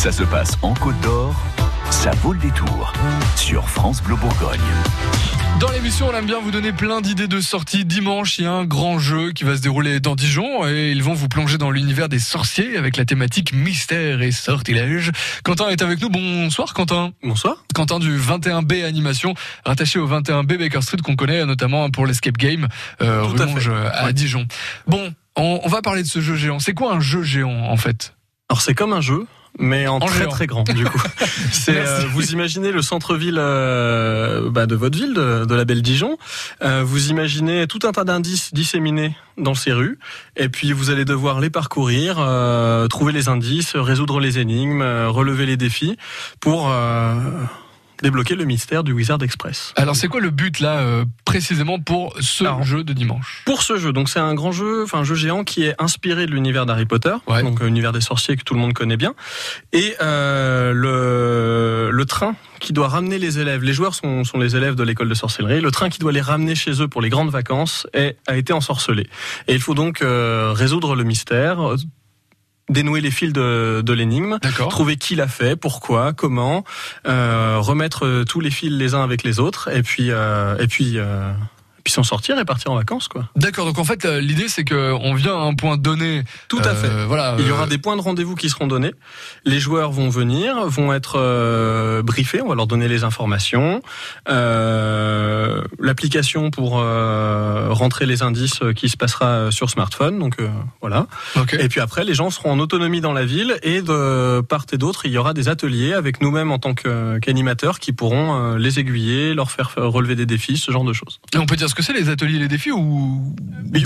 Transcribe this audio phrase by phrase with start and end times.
[0.00, 1.34] Ça se passe en Côte d'Or,
[1.90, 2.90] ça vaut le détour
[3.36, 4.58] sur France Bleu Bourgogne.
[5.60, 7.84] Dans l'émission, on aime bien vous donner plein d'idées de sorties.
[7.84, 11.02] Dimanche, il y a un grand jeu qui va se dérouler dans Dijon et ils
[11.02, 15.12] vont vous plonger dans l'univers des sorciers avec la thématique mystère et sortilège.
[15.44, 16.08] Quentin est avec nous.
[16.08, 17.12] Bonsoir Quentin.
[17.22, 17.56] Bonsoir.
[17.74, 19.34] Quentin du 21B Animation,
[19.66, 22.68] rattaché au 21B Baker Street qu'on connaît notamment pour l'Escape Game
[23.02, 23.52] euh, Tout à fait.
[23.52, 24.12] Monge, à Ouais.
[24.14, 24.46] Dijon.
[24.86, 26.58] Bon, on, on va parler de ce jeu géant.
[26.58, 28.14] C'est quoi un jeu géant en fait?
[28.48, 29.26] Alors c'est comme un jeu,
[29.58, 30.28] mais en, En très géant.
[30.30, 31.02] très grand du coup.
[31.52, 35.82] C'est euh, vous imaginez le centre-ville euh, bah, de votre ville, de, de la belle
[35.82, 36.16] Dijon.
[36.62, 39.98] Euh, vous imaginez tout un tas d'indices disséminés dans ces rues,
[40.36, 45.08] et puis vous allez devoir les parcourir, euh, trouver les indices, résoudre les énigmes, euh,
[45.08, 45.96] relever les défis
[46.40, 47.14] pour euh,
[48.02, 49.72] débloquer le mystère du Wizard Express.
[49.76, 53.42] Alors c'est quoi le but là euh, précisément pour ce Alors, jeu de dimanche?
[53.46, 56.26] Pour ce jeu, donc c'est un grand jeu, enfin un jeu géant qui est inspiré
[56.26, 57.42] de l'univers d'Harry Potter, Ouais.
[57.42, 59.14] donc euh, l'univers des sorciers que tout le monde connaît bien,
[59.72, 63.62] et euh, le, le train qui doit ramener les élèves.
[63.62, 65.60] Les joueurs sont, sont les élèves de l'école de sorcellerie.
[65.62, 68.52] Le train qui doit les ramener chez eux pour les grandes vacances est, a été
[68.52, 69.08] ensorcelé.
[69.48, 71.76] Et il faut donc euh, résoudre le mystère, euh,
[72.70, 74.38] dénouer les fils de, de l'énigme.
[74.70, 76.64] Trouver qui l'a fait, pourquoi, comment,
[77.06, 80.66] euh, remettre euh, tous les fils les uns avec les autres, et puis euh, et
[80.66, 81.32] puis euh,
[81.90, 83.28] puis s'en sortir et partir en vacances quoi.
[83.36, 83.66] D'accord.
[83.66, 86.22] Donc en fait euh, l'idée c'est que on vient à un point donné.
[86.48, 87.06] Tout à euh, fait.
[87.06, 87.34] Voilà.
[87.38, 88.92] Il y euh, aura des points de rendez-vous qui seront donnés.
[89.44, 92.40] Les joueurs vont venir, vont être euh, briefés.
[92.42, 93.82] On va leur donner les informations,
[94.28, 100.18] euh, l'application pour euh, rentrer les indices euh, qui se passera sur smartphone.
[100.18, 100.48] Donc euh,
[100.80, 101.06] voilà.
[101.58, 104.78] Et puis après, les gens seront en autonomie dans la ville et de part et
[104.78, 108.78] d'autre, il y aura des ateliers avec nous-mêmes en tant qu'animateurs qui pourront euh, les
[108.78, 111.20] aiguiller, leur faire faire relever des défis, ce genre de choses.
[111.34, 113.34] Et on peut dire ce que c'est les ateliers et les défis ou,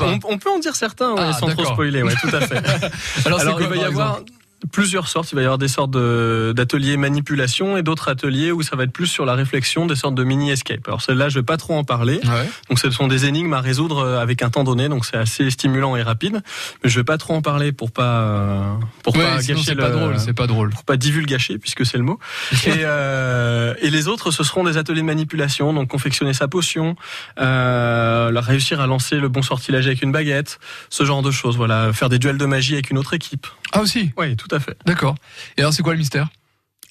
[0.00, 2.56] on, on peut en dire certains ouais, Ah, sans trop spoiler, ouais, tout à fait.
[3.26, 5.30] Alors, c'est Alors, il va y avoir exemple plusieurs sortes.
[5.32, 8.84] Il va y avoir des sortes de- d'ateliers manipulation et d'autres ateliers où ça va
[8.84, 10.86] être plus sur la réflexion, des sortes de mini escape.
[10.86, 12.20] Alors celle-là, je vais pas trop en parler.
[12.24, 12.48] Ouais.
[12.68, 15.50] Donc ce sont des énigmes à résoudre euh, avec un temps donné, donc c'est assez
[15.50, 16.42] stimulant et rapide.
[16.82, 19.90] Mais je vais pas trop en parler pour pas pour Ouais, pas gâcher le pas
[19.90, 20.18] drôle.
[20.18, 20.70] C'est pas drôle.
[20.70, 22.18] pour pas divulgacher puisque c'est le mot.
[22.66, 26.96] et, euh, et les autres, ce seront des ateliers de manipulation, donc confectionner sa potion,
[27.40, 30.58] euh, réussir à lancer le bon sortilège avec une baguette,
[30.90, 31.56] ce genre de choses.
[31.56, 33.46] Voilà, faire des duels de magie avec une autre équipe.
[33.72, 34.12] Ah aussi.
[34.16, 34.76] Oui, tout à fait.
[34.86, 35.16] D'accord.
[35.56, 36.28] Et alors c'est quoi le mystère?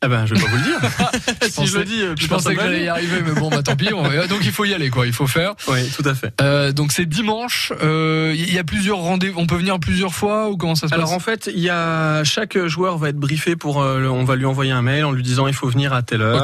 [0.06, 0.80] Ah ben, je vais pas vous le dire.
[1.44, 3.64] si je pensais- le dis, euh, Je pensais que j'allais y arriver, mais bon, bah
[3.64, 3.94] tant pis.
[3.94, 5.06] on- Donc il faut y aller, quoi.
[5.08, 5.54] Il faut faire.
[5.70, 6.34] Oui, tout à fait.
[6.42, 7.72] Euh, donc c'est dimanche.
[7.82, 9.40] euh, Il y a plusieurs rendez-vous.
[9.40, 11.16] On peut venir plusieurs fois ou comment ça se Alors passe?
[11.16, 14.36] en fait, il y a chaque joueur va être briefé pour, euh, le- on va
[14.36, 16.44] lui envoyer un mail en lui disant il faut venir à telle heure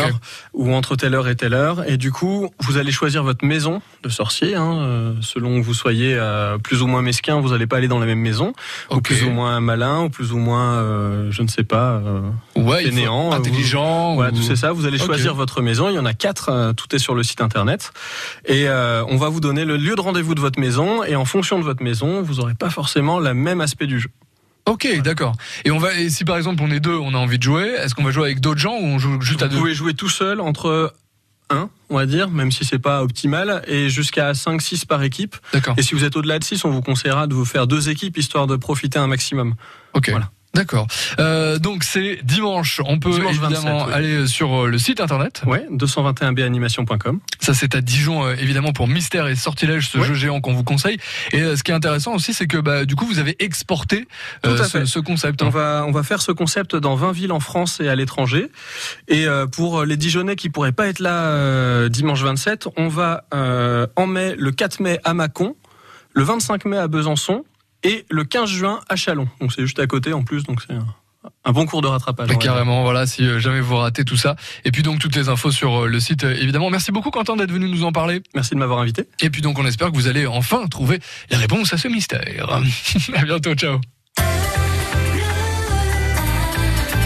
[0.54, 1.84] ou entre telle heure et telle heure.
[1.90, 4.56] Et du coup, vous allez choisir votre maison de sorcier.
[4.56, 6.18] Hein, selon que vous soyez
[6.64, 8.54] plus ou moins mesquin, vous n'allez pas aller dans la même maison.
[8.92, 10.82] Ou plus ou moins malin, ou plus ou moins,
[11.30, 12.02] je ne sais pas.
[12.64, 14.16] Ouais, fainéant, intelligent.
[14.16, 14.72] Voilà, ou- tout c'est ça.
[14.72, 15.90] Vous allez choisir votre maison.
[15.90, 16.50] Il y en a quatre.
[16.50, 17.92] euh, tout est sur le site internet.
[18.46, 21.04] Et euh, on va vous donner le lieu de rendez-vous de votre maison.
[21.04, 24.10] Et en fonction de votre maison, vous n'aurez pas forcément le même aspect du jeu.
[24.66, 25.36] Ok, d'accord.
[25.66, 25.94] Et on va.
[25.98, 27.68] Et si par exemple on est deux, on a envie de jouer.
[27.80, 29.74] Est-ce qu'on va jouer avec d'autres gens ou on joue juste à Vous deux pouvez
[29.74, 30.94] jouer tout seul entre
[31.50, 35.36] 1, on va dire, même si c'est pas optimal, et jusqu'à 5, 6 par équipe.
[35.54, 35.74] D'accord.
[35.78, 38.18] Et si vous êtes au-delà de 6, on vous conseillera de vous faire deux équipes
[38.18, 39.56] histoire de profiter un maximum.
[39.96, 40.12] Ok.
[40.12, 40.30] Voilà.
[40.56, 40.88] D'accord.
[41.20, 42.82] Euh, donc c'est dimanche.
[42.84, 43.94] On peut Dimanche évidemment 27, oui.
[43.94, 45.44] aller sur euh, le site internet.
[45.46, 47.20] Ouais, 221banimation.com.
[47.40, 50.06] Ça c'est à Dijon euh, évidemment pour Mystère et Sortilège, ce Ouais.
[50.06, 50.98] jeu géant qu'on vous conseille.
[51.34, 54.08] Et euh, ce qui est intéressant aussi, c'est que bah, du coup vous avez exporté
[54.46, 55.44] euh, ce, concept.
[55.44, 55.50] On hein.
[55.50, 58.50] va, on va faire ce concept dans 20 villes en France et à l'étranger.
[59.08, 63.26] Et euh, pour les Dijonais qui pourraient pas être là euh, dimanche 27, on va
[63.36, 65.56] euh, en mai, le 4 mai à Mâcon,
[66.14, 67.44] le 25 mai à Besançon
[67.84, 69.28] et le 15 juin à Chalon.
[69.40, 70.76] Donc c'est juste à côté en plus, donc c'est
[71.44, 72.30] un bon cours de rattrapage.
[72.38, 74.36] Carrément, voilà, si euh, jamais vous ratez tout ça.
[74.66, 76.70] Et puis donc toutes les infos sur euh, le site, euh, évidemment.
[76.70, 78.22] Merci beaucoup Quentin d'être venu nous en parler.
[78.36, 79.06] Merci de m'avoir invité.
[79.22, 82.62] Et puis donc on espère que vous allez enfin trouver les réponses à ce mystère.
[83.16, 83.80] à bientôt, ciao.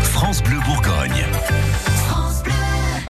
[0.03, 1.25] France Bleu Bourgogne.